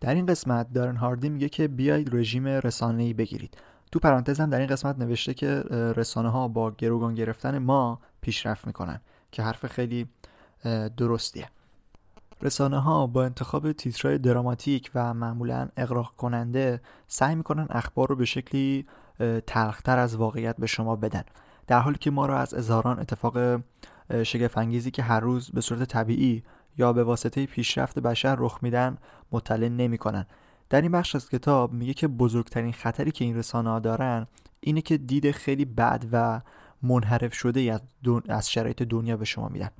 در 0.00 0.14
این 0.14 0.26
قسمت 0.26 0.72
دارن 0.72 0.96
هاردی 0.96 1.28
میگه 1.28 1.48
که 1.48 1.68
بیاید 1.68 2.14
رژیم 2.16 2.46
رسانه‌ای 2.46 3.12
بگیرید. 3.12 3.58
تو 3.92 3.98
پرانتز 3.98 4.40
هم 4.40 4.50
در 4.50 4.58
این 4.58 4.66
قسمت 4.66 4.98
نوشته 4.98 5.34
که 5.34 5.48
رسانه 5.96 6.28
ها 6.28 6.48
با 6.48 6.70
گروگان 6.70 7.14
گرفتن 7.14 7.58
ما 7.58 8.00
پیشرفت 8.20 8.66
می‌کنن 8.66 9.00
که 9.32 9.42
حرف 9.42 9.66
خیلی 9.66 10.06
درستیه. 10.96 11.48
رسانه 12.42 12.78
ها 12.78 13.06
با 13.06 13.24
انتخاب 13.24 13.72
تیترهای 13.72 14.18
دراماتیک 14.18 14.90
و 14.94 15.14
معمولا 15.14 15.68
اقراق 15.76 16.12
کننده 16.16 16.80
سعی 17.06 17.34
می‌کنن 17.34 17.66
اخبار 17.70 18.08
رو 18.08 18.16
به 18.16 18.24
شکلی 18.24 18.86
تلختر 19.46 19.98
از 19.98 20.16
واقعیت 20.16 20.56
به 20.56 20.66
شما 20.66 20.96
بدن. 20.96 21.22
در 21.66 21.78
حالی 21.80 21.98
که 21.98 22.10
ما 22.10 22.26
رو 22.26 22.34
از 22.34 22.54
اظهاران 22.54 23.00
اتفاق 23.00 23.60
شگفنگیزی 24.22 24.90
که 24.90 25.02
هر 25.02 25.20
روز 25.20 25.50
به 25.50 25.60
صورت 25.60 25.84
طبیعی 25.84 26.42
یا 26.78 26.92
به 26.92 27.04
واسطه 27.04 27.46
پیشرفت 27.46 27.98
بشر 27.98 28.36
رخ 28.38 28.58
میدن 28.62 28.98
مطلع 29.32 29.68
نمی‌کنن. 29.68 30.26
در 30.70 30.80
این 30.80 30.92
بخش 30.92 31.14
از 31.14 31.28
کتاب 31.28 31.72
میگه 31.72 31.94
که 31.94 32.08
بزرگترین 32.08 32.72
خطری 32.72 33.10
که 33.10 33.24
این 33.24 33.36
رسانه 33.36 33.70
ها 33.70 33.78
دارن 33.78 34.26
اینه 34.60 34.80
که 34.80 34.96
دید 34.96 35.30
خیلی 35.30 35.64
بد 35.64 36.04
و 36.12 36.40
منحرف 36.82 37.34
شده 37.34 37.60
از, 37.60 37.80
از 38.28 38.50
شرایط 38.50 38.82
دنیا 38.82 39.16
به 39.16 39.24
شما 39.24 39.48
میدن. 39.48 39.70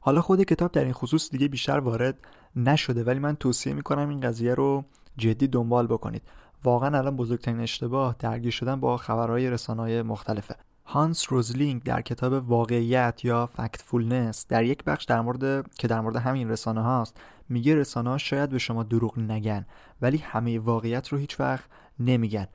حالا 0.00 0.20
خود 0.20 0.42
کتاب 0.42 0.72
در 0.72 0.84
این 0.84 0.92
خصوص 0.92 1.30
دیگه 1.30 1.48
بیشتر 1.48 1.78
وارد 1.78 2.18
نشده 2.56 3.04
ولی 3.04 3.18
من 3.18 3.36
توصیه 3.36 3.72
می‌کنم 3.72 4.08
این 4.08 4.20
قضیه 4.20 4.54
رو 4.54 4.84
جدی 5.16 5.46
دنبال 5.46 5.86
بکنید. 5.86 6.22
واقعا 6.64 6.98
الان 6.98 7.16
بزرگترین 7.16 7.60
اشتباه 7.60 8.16
درگیر 8.18 8.50
شدن 8.50 8.80
با 8.80 8.96
خبرهای 8.96 9.50
رسانه‌های 9.50 10.02
مختلفه. 10.02 10.56
هانس 10.86 11.32
روزلینگ 11.32 11.82
در 11.82 12.02
کتاب 12.02 12.50
واقعیت 12.50 13.24
یا 13.24 13.46
فکتفولنس 13.46 14.46
در 14.48 14.64
یک 14.64 14.84
بخش 14.84 15.04
در 15.04 15.20
مورد 15.20 15.70
که 15.70 15.88
در 15.88 16.00
مورد 16.00 16.16
همین 16.16 16.50
رسانه 16.50 16.82
هاست 16.82 17.16
میگه 17.48 17.74
رسانه 17.74 18.10
ها 18.10 18.18
شاید 18.18 18.50
به 18.50 18.58
شما 18.58 18.82
دروغ 18.82 19.18
نگن 19.18 19.66
ولی 20.02 20.16
همه 20.16 20.58
واقعیت 20.58 21.08
رو 21.08 21.18
هیچ 21.18 21.40
وقت 21.40 21.64
نمیگن. 22.00 22.46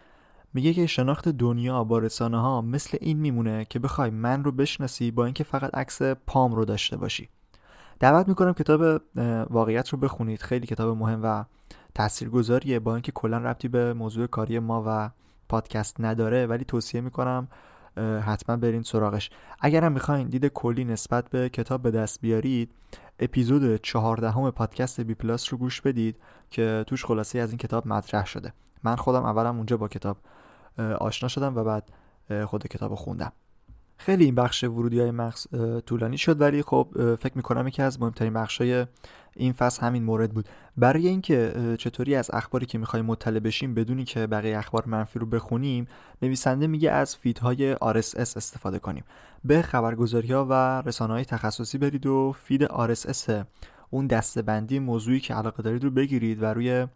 میگه 0.53 0.73
که 0.73 0.87
شناخت 0.87 1.29
دنیا 1.29 1.83
با 1.83 1.99
رسانه 1.99 2.41
ها 2.41 2.61
مثل 2.61 2.97
این 3.01 3.17
میمونه 3.17 3.65
که 3.65 3.79
بخوای 3.79 4.09
من 4.09 4.43
رو 4.43 4.51
بشناسی 4.51 5.11
با 5.11 5.25
اینکه 5.25 5.43
فقط 5.43 5.75
عکس 5.75 6.01
پام 6.01 6.55
رو 6.55 6.65
داشته 6.65 6.97
باشی. 6.97 7.29
دعوت 7.99 8.27
می‌کنم 8.27 8.53
کتاب 8.53 9.01
واقعیت 9.49 9.89
رو 9.89 9.97
بخونید. 9.97 10.41
خیلی 10.41 10.67
کتاب 10.67 10.97
مهم 10.97 11.19
و 11.23 11.45
تاثیرگذاریه. 11.95 12.79
با 12.79 12.95
اینکه 12.95 13.11
کلا 13.11 13.37
ربطی 13.37 13.67
به 13.67 13.93
موضوع 13.93 14.27
کاری 14.27 14.59
ما 14.59 14.83
و 14.87 15.09
پادکست 15.49 15.95
نداره 15.99 16.45
ولی 16.45 16.65
توصیه 16.65 17.01
می‌کنم 17.01 17.47
حتما 17.97 18.57
برین 18.57 18.83
سراغش. 18.83 19.29
اگر 19.59 19.83
هم 19.83 19.91
می‌خواین 19.91 20.27
دید 20.27 20.45
کلی 20.45 20.85
نسبت 20.85 21.29
به 21.29 21.49
کتاب 21.49 21.81
به 21.81 21.91
دست 21.91 22.21
بیارید 22.21 22.71
اپیزود 23.19 23.75
چهاردهم 23.75 24.51
پادکست 24.51 25.01
بی 25.01 25.13
پلاس 25.13 25.53
رو 25.53 25.57
گوش 25.57 25.81
بدید 25.81 26.15
که 26.49 26.83
توش 26.87 27.05
خلاصه 27.05 27.39
از 27.39 27.49
این 27.49 27.57
کتاب 27.57 27.87
مطرح 27.87 28.25
شده. 28.25 28.53
من 28.83 28.95
خودم 28.95 29.23
اولم 29.25 29.57
اونجا 29.57 29.77
با 29.77 29.87
کتاب 29.87 30.17
آشنا 30.99 31.29
شدم 31.29 31.55
و 31.55 31.63
بعد 31.63 31.89
خود 32.45 32.67
کتاب 32.67 32.95
خوندم. 32.95 33.31
خیلی 33.97 34.25
این 34.25 34.35
بخش 34.35 34.63
ورودی 34.63 34.99
های 34.99 35.11
مغز 35.11 35.47
طولانی 35.85 36.17
شد 36.17 36.41
ولی 36.41 36.61
خب 36.61 37.15
فکر 37.15 37.33
می‌کنم 37.35 37.67
یکی 37.67 37.81
از 37.81 38.01
مهمترین 38.01 38.33
بخش 38.33 38.61
های 38.61 38.85
این 39.39 39.53
فصل 39.53 39.85
همین 39.85 40.03
مورد 40.03 40.31
بود. 40.33 40.49
برای 40.77 41.07
اینکه 41.07 41.53
چطوری 41.79 42.15
از 42.15 42.31
اخباری 42.33 42.65
که 42.65 42.77
می‌خوایم 42.77 43.05
مطلع 43.05 43.39
بشیم 43.39 43.73
بدونی 43.73 44.05
که 44.05 44.27
بقیه 44.27 44.57
اخبار 44.57 44.83
منفی 44.85 45.19
رو 45.19 45.25
بخونیم 45.25 45.87
نویسنده 46.21 46.67
میگه 46.67 46.91
از 46.91 47.15
فیدهای 47.15 47.75
RSS 47.75 48.37
استفاده 48.37 48.79
کنیم. 48.79 49.03
به 49.45 49.61
خبرگزاری 49.61 50.33
ها 50.33 50.47
و 50.49 50.81
رسانه 50.81 51.13
های 51.13 51.25
تخصصی 51.25 51.77
برید 51.77 52.05
و 52.05 52.31
فید 52.31 52.65
RSS 52.65 53.31
اون 53.89 54.07
دستبندی 54.07 54.79
موضوعی 54.79 55.19
که 55.19 55.33
علاقه 55.33 55.63
دارید 55.63 55.83
رو 55.83 55.89
بگیرید 55.89 56.43
و 56.43 56.45
روی 56.45 56.87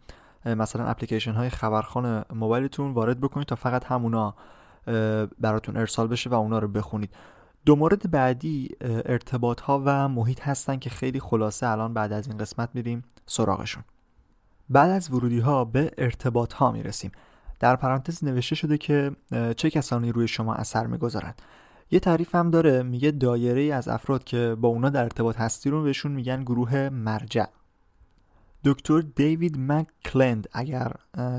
مثلا 0.46 0.84
اپلیکیشن 0.84 1.32
های 1.32 1.50
خبرخان 1.50 2.24
موبایلتون 2.34 2.92
وارد 2.92 3.20
بکنید 3.20 3.46
تا 3.46 3.56
فقط 3.56 3.84
همونا 3.84 4.34
براتون 5.40 5.76
ارسال 5.76 6.06
بشه 6.06 6.30
و 6.30 6.34
اونا 6.34 6.58
رو 6.58 6.68
بخونید. 6.68 7.10
دو 7.66 7.76
مورد 7.76 8.10
بعدی 8.10 8.70
ارتباط 8.80 9.60
ها 9.60 9.82
و 9.84 10.08
محیط 10.08 10.40
هستن 10.40 10.76
که 10.76 10.90
خیلی 10.90 11.20
خلاصه 11.20 11.68
الان 11.68 11.94
بعد 11.94 12.12
از 12.12 12.28
این 12.28 12.36
قسمت 12.36 12.68
میریم 12.74 13.04
سراغشون. 13.26 13.84
بعد 14.70 14.90
از 14.90 15.12
ورودی 15.12 15.38
ها 15.38 15.64
به 15.64 15.90
ارتباط 15.98 16.52
ها 16.52 16.72
می‌رسیم. 16.72 17.12
در 17.60 17.76
پرانتز 17.76 18.24
نوشته 18.24 18.54
شده 18.54 18.78
که 18.78 19.16
چه 19.56 19.70
کسانی 19.70 20.12
روی 20.12 20.28
شما 20.28 20.54
اثر 20.54 20.86
می‌گذارند. 20.86 21.42
یه 21.90 22.00
تعریف 22.00 22.34
هم 22.34 22.50
داره 22.50 22.82
میگه 22.82 23.10
دایره 23.10 23.74
از 23.74 23.88
افراد 23.88 24.24
که 24.24 24.56
با 24.60 24.68
اونا 24.68 24.90
در 24.90 25.02
ارتباط 25.02 25.36
هستی 25.36 25.70
رو 25.70 25.82
بهشون 25.82 26.12
میگن 26.12 26.42
گروه 26.42 26.88
مرجع. 26.88 27.46
دکتر 28.64 29.00
دیوید 29.00 29.56
مکلند 29.58 30.48
اگر 30.52 30.92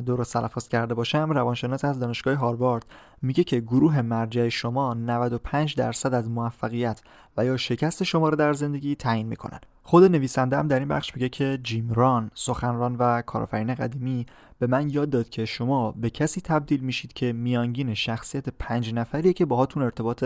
درست 0.05 0.33
تلفظ 0.33 0.67
کرده 0.67 0.93
باشم 0.93 1.31
روانشناس 1.31 1.85
از 1.85 1.99
دانشگاه 1.99 2.35
هاروارد 2.35 2.85
میگه 3.21 3.43
که 3.43 3.59
گروه 3.59 4.01
مرجع 4.01 4.49
شما 4.49 4.93
95 4.93 5.75
درصد 5.75 6.13
از 6.13 6.29
موفقیت 6.29 7.01
و 7.37 7.45
یا 7.45 7.57
شکست 7.57 8.03
شما 8.03 8.29
رو 8.29 8.35
در 8.35 8.53
زندگی 8.53 8.95
تعیین 8.95 9.27
می‌کنن. 9.27 9.59
خود 9.83 10.03
نویسنده 10.03 10.57
هم 10.57 10.67
در 10.67 10.79
این 10.79 10.87
بخش 10.87 11.15
میگه 11.15 11.29
که 11.29 11.59
جیم 11.63 11.93
ران 11.93 12.31
سخنران 12.33 12.95
و 12.95 13.21
کارآفرین 13.21 13.75
قدیمی 13.75 14.25
به 14.59 14.67
من 14.67 14.89
یاد 14.89 15.09
داد 15.09 15.29
که 15.29 15.45
شما 15.45 15.91
به 15.91 16.09
کسی 16.09 16.41
تبدیل 16.41 16.79
میشید 16.79 17.13
که 17.13 17.33
میانگین 17.33 17.93
شخصیت 17.93 18.49
پنج 18.49 18.93
نفریه 18.93 19.33
که 19.33 19.45
باهاتون 19.45 19.83
ارتباط 19.83 20.23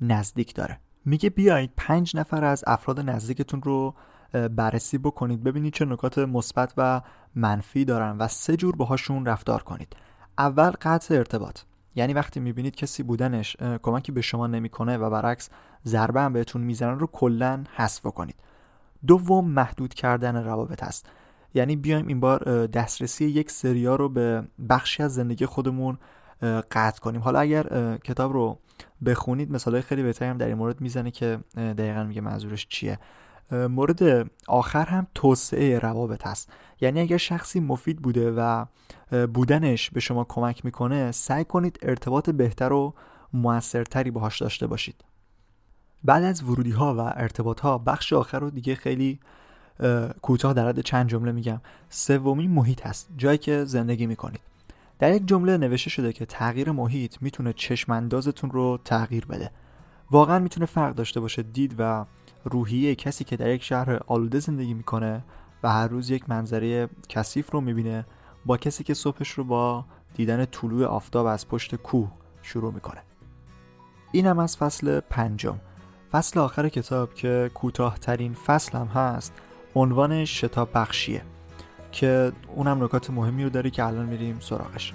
نزدیک 0.00 0.54
داره. 0.54 0.80
میگه 1.04 1.30
بیایید 1.30 1.72
پنج 1.76 2.16
نفر 2.16 2.44
از 2.44 2.64
افراد 2.66 3.00
نزدیکتون 3.00 3.62
رو 3.62 3.94
بررسی 4.32 4.98
بکنید 4.98 5.44
ببینید 5.44 5.72
چه 5.72 5.84
نکات 5.84 6.18
مثبت 6.18 6.72
و 6.76 7.00
منفی 7.34 7.84
دارن 7.84 8.16
و 8.18 8.28
سه 8.28 8.56
جور 8.56 8.76
باهاشون 8.76 9.26
رفتار 9.26 9.62
کنید. 9.62 9.96
اول 10.38 10.70
قطع 10.70 11.14
ارتباط. 11.14 11.60
یعنی 11.94 12.12
وقتی 12.12 12.40
می‌بینید 12.40 12.74
کسی 12.74 13.02
بودنش 13.02 13.56
کمکی 13.82 14.12
به 14.12 14.20
شما 14.20 14.46
نمی‌کنه 14.46 14.96
و 14.96 15.10
برعکس 15.10 15.50
ضربه 15.86 16.20
هم 16.20 16.32
بهتون 16.32 16.62
می‌زنن 16.62 16.98
رو 16.98 17.06
کلا 17.06 17.64
حذف 17.76 18.02
کنید. 18.02 18.36
دوم 19.06 19.50
محدود 19.50 19.94
کردن 19.94 20.44
روابط 20.44 20.82
است. 20.82 21.08
یعنی 21.54 21.76
بیایم 21.76 22.06
این 22.06 22.20
بار 22.20 22.66
دسترسی 22.66 23.24
یک 23.24 23.50
سریا 23.50 23.96
رو 23.96 24.08
به 24.08 24.48
بخشی 24.68 25.02
از 25.02 25.14
زندگی 25.14 25.46
خودمون 25.46 25.98
قطع 26.70 27.00
کنیم. 27.00 27.20
حالا 27.20 27.38
اگر 27.38 27.96
کتاب 27.96 28.32
رو 28.32 28.58
بخونید 29.06 29.50
مثالای 29.50 29.82
خیلی 29.82 30.02
بهتری 30.02 30.28
هم 30.28 30.38
در 30.38 30.46
این 30.46 30.56
مورد 30.56 30.80
می‌زنه 30.80 31.10
که 31.10 31.38
دقیقا 31.56 32.04
میگه 32.04 32.20
منظورش 32.20 32.66
چیه. 32.68 32.98
مورد 33.52 34.30
آخر 34.46 34.84
هم 34.84 35.06
توسعه 35.14 35.78
روابط 35.78 36.26
هست 36.26 36.52
یعنی 36.80 37.00
اگر 37.00 37.16
شخصی 37.16 37.60
مفید 37.60 38.02
بوده 38.02 38.30
و 38.30 38.64
بودنش 39.26 39.90
به 39.90 40.00
شما 40.00 40.24
کمک 40.24 40.64
می‌کنه 40.64 41.12
سعی 41.12 41.44
کنید 41.44 41.78
ارتباط 41.82 42.30
بهتر 42.30 42.72
و 42.72 42.94
موثرتری 43.32 44.10
باهاش 44.10 44.38
داشته 44.38 44.66
باشید. 44.66 45.04
بعد 46.04 46.24
از 46.24 46.42
ورودی 46.42 46.70
ها 46.70 46.94
و 46.94 47.00
ارتباط 47.00 47.60
ها 47.60 47.78
بخش 47.78 48.12
آخر 48.12 48.38
رو 48.38 48.50
دیگه 48.50 48.74
خیلی 48.74 49.20
کوتاه 50.22 50.52
در 50.52 50.68
حد 50.68 50.80
چند 50.80 51.08
جمله 51.08 51.32
میگم. 51.32 51.60
سومی 51.90 52.48
محیط 52.48 52.86
هست 52.86 53.08
جایی 53.16 53.38
که 53.38 53.64
زندگی 53.64 54.06
می‌کنید. 54.06 54.40
در 54.98 55.14
یک 55.14 55.26
جمله 55.26 55.56
نوشته 55.56 55.90
شده 55.90 56.12
که 56.12 56.26
تغییر 56.26 56.70
محیط 56.70 57.16
می‌تونه 57.20 57.52
چشماندازتون 57.52 58.50
رو 58.50 58.78
تغییر 58.84 59.26
بده. 59.26 59.50
واقعا 60.10 60.38
می‌تونه 60.38 60.66
فرق 60.66 60.94
داشته 60.94 61.20
باشه 61.20 61.42
دید 61.42 61.74
و 61.78 62.04
روحیه 62.44 62.94
کسی 62.94 63.24
که 63.24 63.36
در 63.36 63.50
یک 63.50 63.62
شهر 63.62 64.00
آلوده 64.06 64.38
زندگی 64.38 64.74
می‌کنه 64.74 65.24
و 65.62 65.72
هر 65.72 65.88
روز 65.88 66.10
یک 66.10 66.30
منظره 66.30 66.88
کثیف 67.08 67.50
رو 67.50 67.60
می‌بینه 67.60 68.06
با 68.46 68.56
کسی 68.56 68.84
که 68.84 68.94
صبحش 68.94 69.30
رو 69.30 69.44
با 69.44 69.84
دیدن 70.14 70.44
طلوع 70.44 70.86
آفتاب 70.86 71.26
از 71.26 71.48
پشت 71.48 71.74
کوه 71.74 72.10
شروع 72.42 72.72
می‌کنه. 72.72 73.00
این 74.12 74.26
هم 74.26 74.38
از 74.38 74.56
فصل 74.56 75.00
پنجم. 75.00 75.58
فصل 76.12 76.40
آخر 76.40 76.68
کتاب 76.68 77.14
که 77.14 77.50
کوتاهترین 77.54 78.34
فصل 78.34 78.78
هم 78.78 78.86
هست 78.86 79.32
عنوان 79.74 80.24
شتاب 80.24 80.68
بخشیه 80.74 81.22
که 81.92 82.32
اونم 82.56 82.84
نکات 82.84 83.10
مهمی 83.10 83.44
رو 83.44 83.50
داره 83.50 83.70
که 83.70 83.84
الان 83.84 84.06
میریم 84.06 84.36
سراغش. 84.40 84.92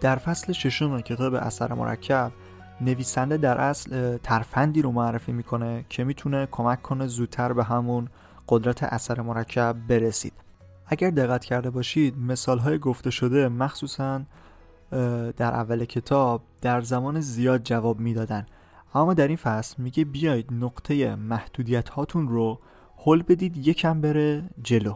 در 0.00 0.16
فصل 0.16 0.52
ششم 0.52 1.00
کتاب 1.00 1.34
اثر 1.34 1.72
مرکب 1.72 2.32
نویسنده 2.80 3.36
در 3.36 3.58
اصل 3.58 4.16
ترفندی 4.16 4.82
رو 4.82 4.92
معرفی 4.92 5.32
می‌کنه 5.32 5.84
که 5.88 6.04
می‌تونه 6.04 6.48
کمک 6.50 6.82
کنه 6.82 7.06
زودتر 7.06 7.52
به 7.52 7.64
همون 7.64 8.08
قدرت 8.48 8.82
اثر 8.82 9.20
مرکب 9.20 9.76
برسید. 9.88 10.32
اگر 10.86 11.10
دقت 11.10 11.44
کرده 11.44 11.70
باشید 11.70 12.18
مثال 12.18 12.58
های 12.58 12.78
گفته 12.78 13.10
شده 13.10 13.48
مخصوصا 13.48 14.22
در 15.36 15.54
اول 15.54 15.84
کتاب 15.84 16.42
در 16.60 16.80
زمان 16.80 17.20
زیاد 17.20 17.62
جواب 17.62 18.00
می‌دادن. 18.00 18.46
اما 18.94 19.14
در 19.14 19.28
این 19.28 19.36
فصل 19.36 19.82
میگه 19.82 20.04
بیایید 20.04 20.52
نقطه 20.52 21.16
محدودیت 21.16 21.88
هاتون 21.88 22.28
رو 22.28 22.58
حل 22.96 23.22
بدید 23.22 23.68
یکم 23.68 24.00
بره 24.00 24.42
جلو. 24.62 24.94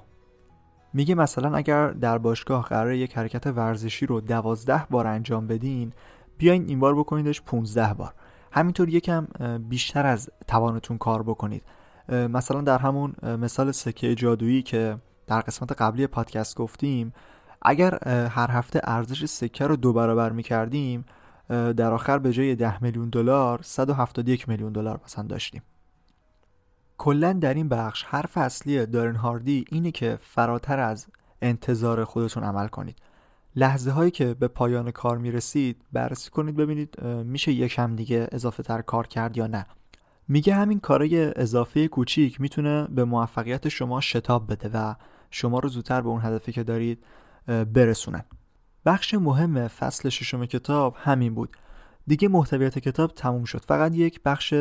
میگه 0.94 1.14
مثلا 1.14 1.56
اگر 1.56 1.90
در 1.90 2.18
باشگاه 2.18 2.64
قرار 2.64 2.92
یک 2.92 3.18
حرکت 3.18 3.46
ورزشی 3.46 4.06
رو 4.06 4.20
دوازده 4.20 4.86
بار 4.90 5.06
انجام 5.06 5.46
بدین 5.46 5.92
بیاین 6.38 6.68
این 6.68 6.80
بار 6.80 6.94
بکنیدش 6.94 7.42
15 7.42 7.94
بار. 7.94 8.14
همینطور 8.52 8.88
یکم 8.88 9.26
بیشتر 9.68 10.06
از 10.06 10.30
توانتون 10.48 10.98
کار 10.98 11.22
بکنید. 11.22 11.62
مثلا 12.08 12.60
در 12.60 12.78
همون 12.78 13.14
مثال 13.22 13.72
سکه 13.72 14.14
جادویی 14.14 14.62
که 14.62 14.96
در 15.26 15.40
قسمت 15.40 15.72
قبلی 15.72 16.06
پادکست 16.06 16.56
گفتیم 16.56 17.12
اگر 17.62 18.08
هر 18.08 18.50
هفته 18.50 18.80
ارزش 18.84 19.24
سکه 19.24 19.66
رو 19.66 19.76
دو 19.76 19.92
برابر 19.92 20.32
می‌کردیم 20.32 21.04
در 21.48 21.92
آخر 21.92 22.18
به 22.18 22.32
جای 22.32 22.54
10 22.54 22.82
میلیون 22.82 23.08
دلار 23.08 23.60
171 23.62 24.48
میلیون 24.48 24.72
دلار 24.72 25.00
مثلا 25.04 25.24
داشتیم. 25.24 25.62
کلا 27.02 27.32
در 27.32 27.54
این 27.54 27.68
بخش 27.68 28.04
حرف 28.04 28.38
اصلی 28.38 28.86
دارن 28.86 29.16
هاردی 29.16 29.64
اینه 29.70 29.90
که 29.90 30.18
فراتر 30.20 30.80
از 30.80 31.06
انتظار 31.42 32.04
خودتون 32.04 32.44
عمل 32.44 32.68
کنید. 32.68 32.98
لحظه 33.56 33.90
هایی 33.90 34.10
که 34.10 34.34
به 34.34 34.48
پایان 34.48 34.90
کار 34.90 35.18
می‌رسید 35.18 35.82
بررسی 35.92 36.30
کنید 36.30 36.56
ببینید 36.56 37.02
میشه 37.04 37.52
یکم 37.52 37.96
دیگه 37.96 38.28
اضافه 38.32 38.62
تر 38.62 38.82
کار 38.82 39.06
کرد 39.06 39.36
یا 39.36 39.46
نه. 39.46 39.66
میگه 40.28 40.54
همین 40.54 40.80
کارای 40.80 41.40
اضافه 41.40 41.88
کوچیک 41.88 42.40
می‌تونه 42.40 42.84
به 42.90 43.04
موفقیت 43.04 43.68
شما 43.68 44.00
شتاب 44.00 44.52
بده 44.52 44.70
و 44.74 44.94
شما 45.30 45.58
رو 45.58 45.68
زودتر 45.68 46.00
به 46.00 46.08
اون 46.08 46.20
هدفی 46.22 46.52
که 46.52 46.62
دارید 46.62 47.04
برسونن 47.46 48.24
بخش 48.86 49.14
مهم 49.14 49.68
فصل 49.68 50.08
ششم 50.08 50.46
کتاب 50.46 50.96
همین 50.98 51.34
بود. 51.34 51.56
دیگه 52.06 52.28
محتویات 52.28 52.78
کتاب 52.78 53.14
تموم 53.14 53.44
شد. 53.44 53.64
فقط 53.68 53.94
یک 53.94 54.20
بخش 54.24 54.54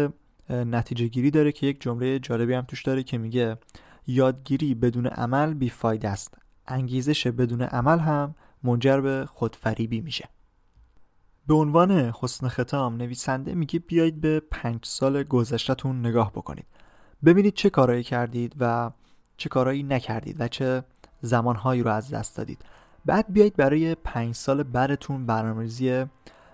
نتیجه 0.51 1.07
گیری 1.07 1.31
داره 1.31 1.51
که 1.51 1.67
یک 1.67 1.81
جمله 1.81 2.19
جالبی 2.19 2.53
هم 2.53 2.61
توش 2.61 2.83
داره 2.83 3.03
که 3.03 3.17
میگه 3.17 3.57
یادگیری 4.07 4.75
بدون 4.75 5.07
عمل 5.07 5.53
بیفایده 5.53 6.09
است. 6.09 6.37
انگیزش 6.67 7.27
بدون 7.27 7.61
عمل 7.61 7.99
هم 7.99 8.35
منجر 8.63 9.01
به 9.01 9.25
خودفریبی 9.29 10.01
میشه. 10.01 10.29
به 11.47 11.53
عنوان 11.53 11.91
حسن 11.91 12.47
ختام 12.47 12.97
نویسنده 12.97 13.55
میگه 13.55 13.79
بیایید 13.79 14.21
به 14.21 14.39
پنج 14.51 14.79
سال 14.83 15.23
گذشتهتون 15.23 15.99
نگاه 15.99 16.31
بکنید. 16.31 16.65
ببینید 17.25 17.53
چه 17.53 17.69
کارایی 17.69 18.03
کردید 18.03 18.55
و 18.59 18.91
چه 19.37 19.49
کارایی 19.49 19.83
نکردید 19.83 20.35
و 20.41 20.47
چه 20.47 20.83
زمانهایی 21.21 21.83
رو 21.83 21.91
از 21.91 22.09
دست 22.09 22.37
دادید. 22.37 22.65
بعد 23.05 23.33
بیایید 23.33 23.55
برای 23.55 23.95
پنج 23.95 24.35
سال 24.35 24.63
بعدتون 24.63 25.25
برنامه‌ریزی 25.25 26.05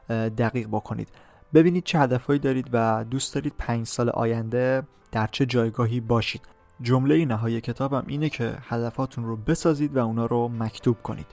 دقیق 0.10 0.68
بکنید. 0.68 1.10
ببینید 1.54 1.84
چه 1.84 2.00
هدفهایی 2.00 2.40
دارید 2.40 2.70
و 2.74 3.06
دوست 3.10 3.34
دارید 3.34 3.54
پنج 3.58 3.88
سال 3.88 4.10
آینده 4.10 4.84
در 5.12 5.28
چه 5.28 5.46
جایگاهی 5.46 6.00
باشید. 6.00 6.42
جمله 6.82 7.26
نهایی 7.26 7.62
کتابم 7.62 8.04
اینه 8.08 8.30
که 8.30 8.58
هدفاتون 8.62 9.26
رو 9.26 9.36
بسازید 9.38 9.98
و 9.98 10.00
اونا 10.00 10.26
رو 10.26 10.48
مکتوب 10.48 11.02
کنید. 11.04 11.28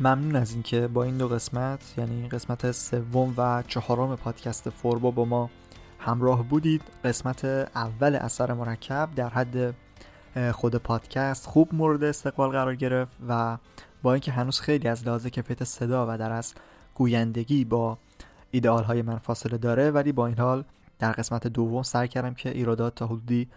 ممنون 0.00 0.36
از 0.36 0.52
اینکه 0.52 0.88
با 0.88 1.04
این 1.04 1.16
دو 1.16 1.28
قسمت 1.28 1.94
یعنی 1.98 2.28
قسمت 2.28 2.72
سوم 2.72 3.34
و 3.36 3.62
چهارم 3.68 4.16
پادکست 4.16 4.70
فوربا 4.70 5.10
با 5.10 5.24
ما 5.24 5.50
همراه 5.98 6.42
بودید. 6.42 6.82
قسمت 7.04 7.44
اول 7.74 8.14
اثر 8.14 8.52
مرکب 8.52 9.08
در 9.16 9.28
حد 9.28 9.74
خود 10.52 10.76
پادکست 10.76 11.46
خوب 11.46 11.74
مورد 11.74 12.04
استقبال 12.04 12.50
قرار 12.50 12.74
گرفت 12.74 13.16
و 13.28 13.58
با 14.02 14.12
اینکه 14.12 14.32
هنوز 14.32 14.60
خیلی 14.60 14.88
از 14.88 15.06
لحاظ 15.06 15.26
کیفیت 15.26 15.64
صدا 15.64 16.06
و 16.08 16.18
در 16.18 16.32
از 16.32 16.54
گویندگی 16.94 17.64
با 17.64 17.98
ایدئال 18.50 18.84
های 18.84 19.02
من 19.02 19.18
فاصله 19.18 19.58
داره 19.58 19.90
ولی 19.90 20.12
با 20.12 20.26
این 20.26 20.38
حال 20.38 20.64
در 20.98 21.12
قسمت 21.12 21.46
دوم 21.46 21.82
سعی 21.82 22.08
کردم 22.08 22.34
که 22.34 22.50
ایرادات 22.50 22.94
تا 22.94 23.06
حدودی 23.06 23.48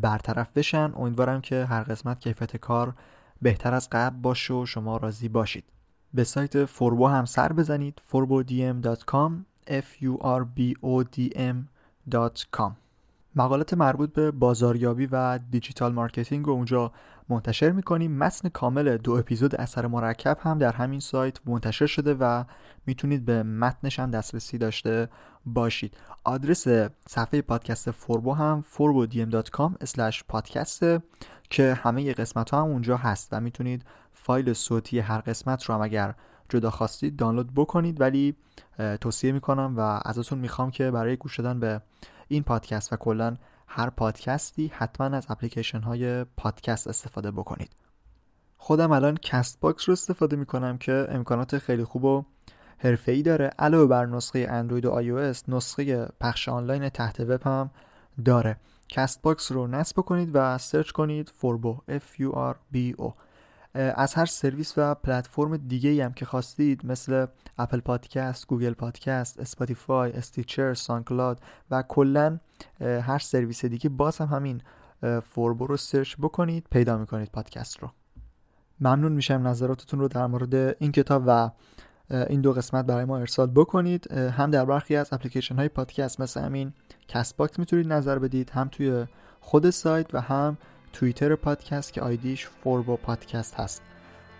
برطرف 0.00 0.48
بشن. 0.54 0.92
امیدوارم 0.96 1.40
که 1.40 1.64
هر 1.64 1.82
قسمت 1.82 2.20
کیفیت 2.20 2.56
کار 2.56 2.94
بهتر 3.42 3.74
از 3.74 3.88
قبل 3.92 4.16
باشه 4.16 4.54
و 4.54 4.66
شما 4.66 4.96
راضی 4.96 5.28
باشید. 5.28 5.64
به 6.14 6.24
سایت 6.24 6.64
فوربو 6.64 7.06
هم 7.06 7.24
سر 7.24 7.52
بزنید 7.52 8.02
forbodm.com 8.12 9.32
f 9.66 10.02
u 10.02 10.18
r 10.22 10.44
b 10.56 10.74
o 10.82 11.04
d 11.16 11.36
m.com 11.36 12.72
مقالات 13.36 13.74
مربوط 13.74 14.12
به 14.12 14.30
بازاریابی 14.30 15.06
و 15.06 15.38
دیجیتال 15.50 15.92
مارکتینگ 15.92 16.46
رو 16.46 16.52
اونجا 16.52 16.92
منتشر 17.28 17.70
می‌کنیم. 17.70 18.18
متن 18.18 18.48
کامل 18.48 18.96
دو 18.96 19.12
اپیزود 19.12 19.54
اثر 19.54 19.86
مرکب 19.86 20.38
هم 20.40 20.58
در 20.58 20.72
همین 20.72 21.00
سایت 21.00 21.38
منتشر 21.46 21.86
شده 21.86 22.14
و 22.14 22.44
می‌تونید 22.86 23.24
به 23.24 23.42
متنش 23.42 23.98
هم 24.00 24.10
دسترسی 24.10 24.58
داشته 24.58 25.08
باشید. 25.46 25.96
آدرس 26.24 26.68
صفحه 27.08 27.42
پادکست 27.42 27.90
فوربو 27.90 28.34
هم 28.34 28.64
پادکست 30.28 30.80
که 31.50 31.74
همه 31.74 32.12
قسمت 32.12 32.50
ها 32.50 32.62
هم 32.62 32.68
اونجا 32.68 32.96
هست 32.96 33.28
و 33.32 33.40
می‌تونید 33.40 33.84
فایل 34.12 34.52
صوتی 34.52 34.98
هر 34.98 35.18
قسمت 35.18 35.64
رو 35.64 35.74
هم 35.74 35.82
اگر 35.82 36.14
جدا 36.48 36.70
خواستید 36.70 37.16
دانلود 37.16 37.54
بکنید. 37.54 38.00
ولی 38.00 38.36
توصیه 39.00 39.32
می‌کنم 39.32 39.74
و 39.76 40.00
ازتون 40.04 40.38
می‌خوام 40.38 40.70
که 40.70 40.90
برای 40.90 41.16
گوش 41.16 41.40
دادن 41.40 41.60
به 41.60 41.80
این 42.32 42.42
پادکست 42.42 42.92
و 42.92 42.96
کلا 42.96 43.36
هر 43.66 43.90
پادکستی 43.90 44.72
حتما 44.74 45.16
از 45.16 45.26
اپلیکیشن 45.28 45.80
های 45.80 46.24
پادکست 46.24 46.88
استفاده 46.88 47.30
بکنید. 47.30 47.70
خودم 48.56 48.92
الان 48.92 49.16
کست 49.16 49.60
باکس 49.60 49.88
رو 49.88 49.92
استفاده 49.92 50.36
می‌کنم 50.36 50.78
که 50.78 51.06
امکانات 51.08 51.58
خیلی 51.58 51.84
خوب 51.84 52.04
و 52.04 52.24
ای 53.06 53.22
داره. 53.22 53.50
علاوه 53.58 53.86
بر 53.86 54.06
نسخه 54.06 54.46
اندروید 54.50 54.86
و 54.86 54.90
آی 54.90 55.10
نسخه 55.48 56.08
پخش 56.20 56.48
آنلاین 56.48 56.88
تحت 56.88 57.20
وب 57.20 57.42
هم 57.42 57.70
داره. 58.24 58.56
کست 58.88 59.22
باکس 59.22 59.52
رو 59.52 59.66
نصب 59.66 59.96
کنید 59.96 60.30
و 60.34 60.58
search 60.58 60.90
کنید 60.90 61.32
فوربو 61.34 61.78
F 61.88 62.20
U 62.20 62.34
R 62.34 62.54
B 62.74 63.00
O. 63.00 63.12
از 63.74 64.14
هر 64.14 64.26
سرویس 64.26 64.74
و 64.76 64.94
پلتفرم 64.94 65.56
دیگه 65.56 66.04
هم 66.04 66.12
که 66.12 66.24
خواستید 66.24 66.86
مثل 66.86 67.26
اپل 67.58 67.80
پادکست، 67.80 68.46
گوگل 68.46 68.72
پادکست، 68.72 69.40
اسپاتیفای، 69.40 70.12
استیچر، 70.12 70.74
سانکلاد 70.74 71.40
و 71.70 71.82
کلا 71.88 72.38
هر 72.80 73.18
سرویس 73.18 73.64
دیگه 73.64 73.90
باز 73.90 74.18
هم 74.18 74.26
همین 74.26 74.62
فوربو 75.22 75.66
رو 75.66 75.76
search 75.76 76.16
بکنید 76.16 76.66
پیدا 76.70 76.98
می‌کنید 76.98 77.30
پادکست 77.32 77.78
رو. 77.78 77.90
ممنون 78.80 79.12
میشم 79.12 79.48
نظراتتون 79.48 80.00
رو 80.00 80.08
در 80.08 80.26
مورد 80.26 80.54
این 80.54 80.92
کتاب 80.92 81.22
و 81.26 81.50
این 82.10 82.40
دو 82.40 82.52
قسمت 82.52 82.84
برای 82.86 83.04
ما 83.04 83.18
ارسال 83.18 83.50
بکنید. 83.50 84.12
هم 84.12 84.50
در 84.50 84.64
برخی 84.64 84.96
از 84.96 85.12
اپلیکیشن 85.12 85.56
های 85.56 85.68
پادکست 85.68 86.20
مثل 86.20 86.40
همین 86.40 86.72
کست 87.08 87.36
باکس 87.36 87.58
می‌تونید 87.58 87.92
نظر 87.92 88.18
بدید 88.18 88.50
هم 88.50 88.68
توی 88.68 89.06
خود 89.40 89.70
سایت 89.70 90.14
و 90.14 90.20
هم 90.20 90.58
توییتر 90.92 91.34
پادکست 91.34 91.92
که 91.92 92.00
ID 92.00 92.24
ش 92.24 92.48
فوربو 92.64 92.96
پادکست 92.96 93.54
هست. 93.54 93.82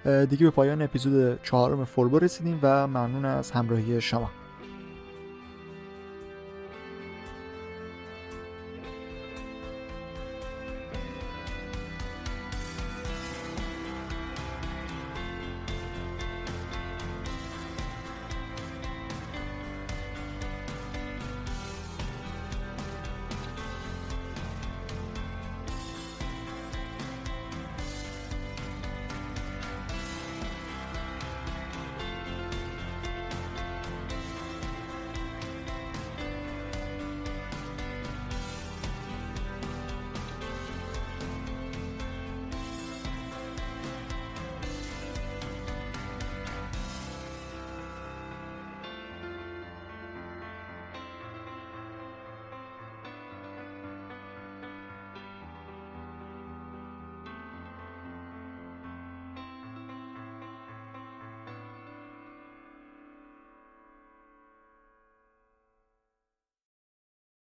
دیگه 0.05 0.45
به 0.45 0.51
پایان 0.51 0.83
اپیزود 0.83 1.43
چهارم 1.43 1.85
فوربو 1.85 2.19
رسیدیم 2.19 2.59
و 2.63 2.87
ممنون 2.87 3.25
از 3.25 3.51
همراهی 3.51 4.01
شما. 4.01 4.31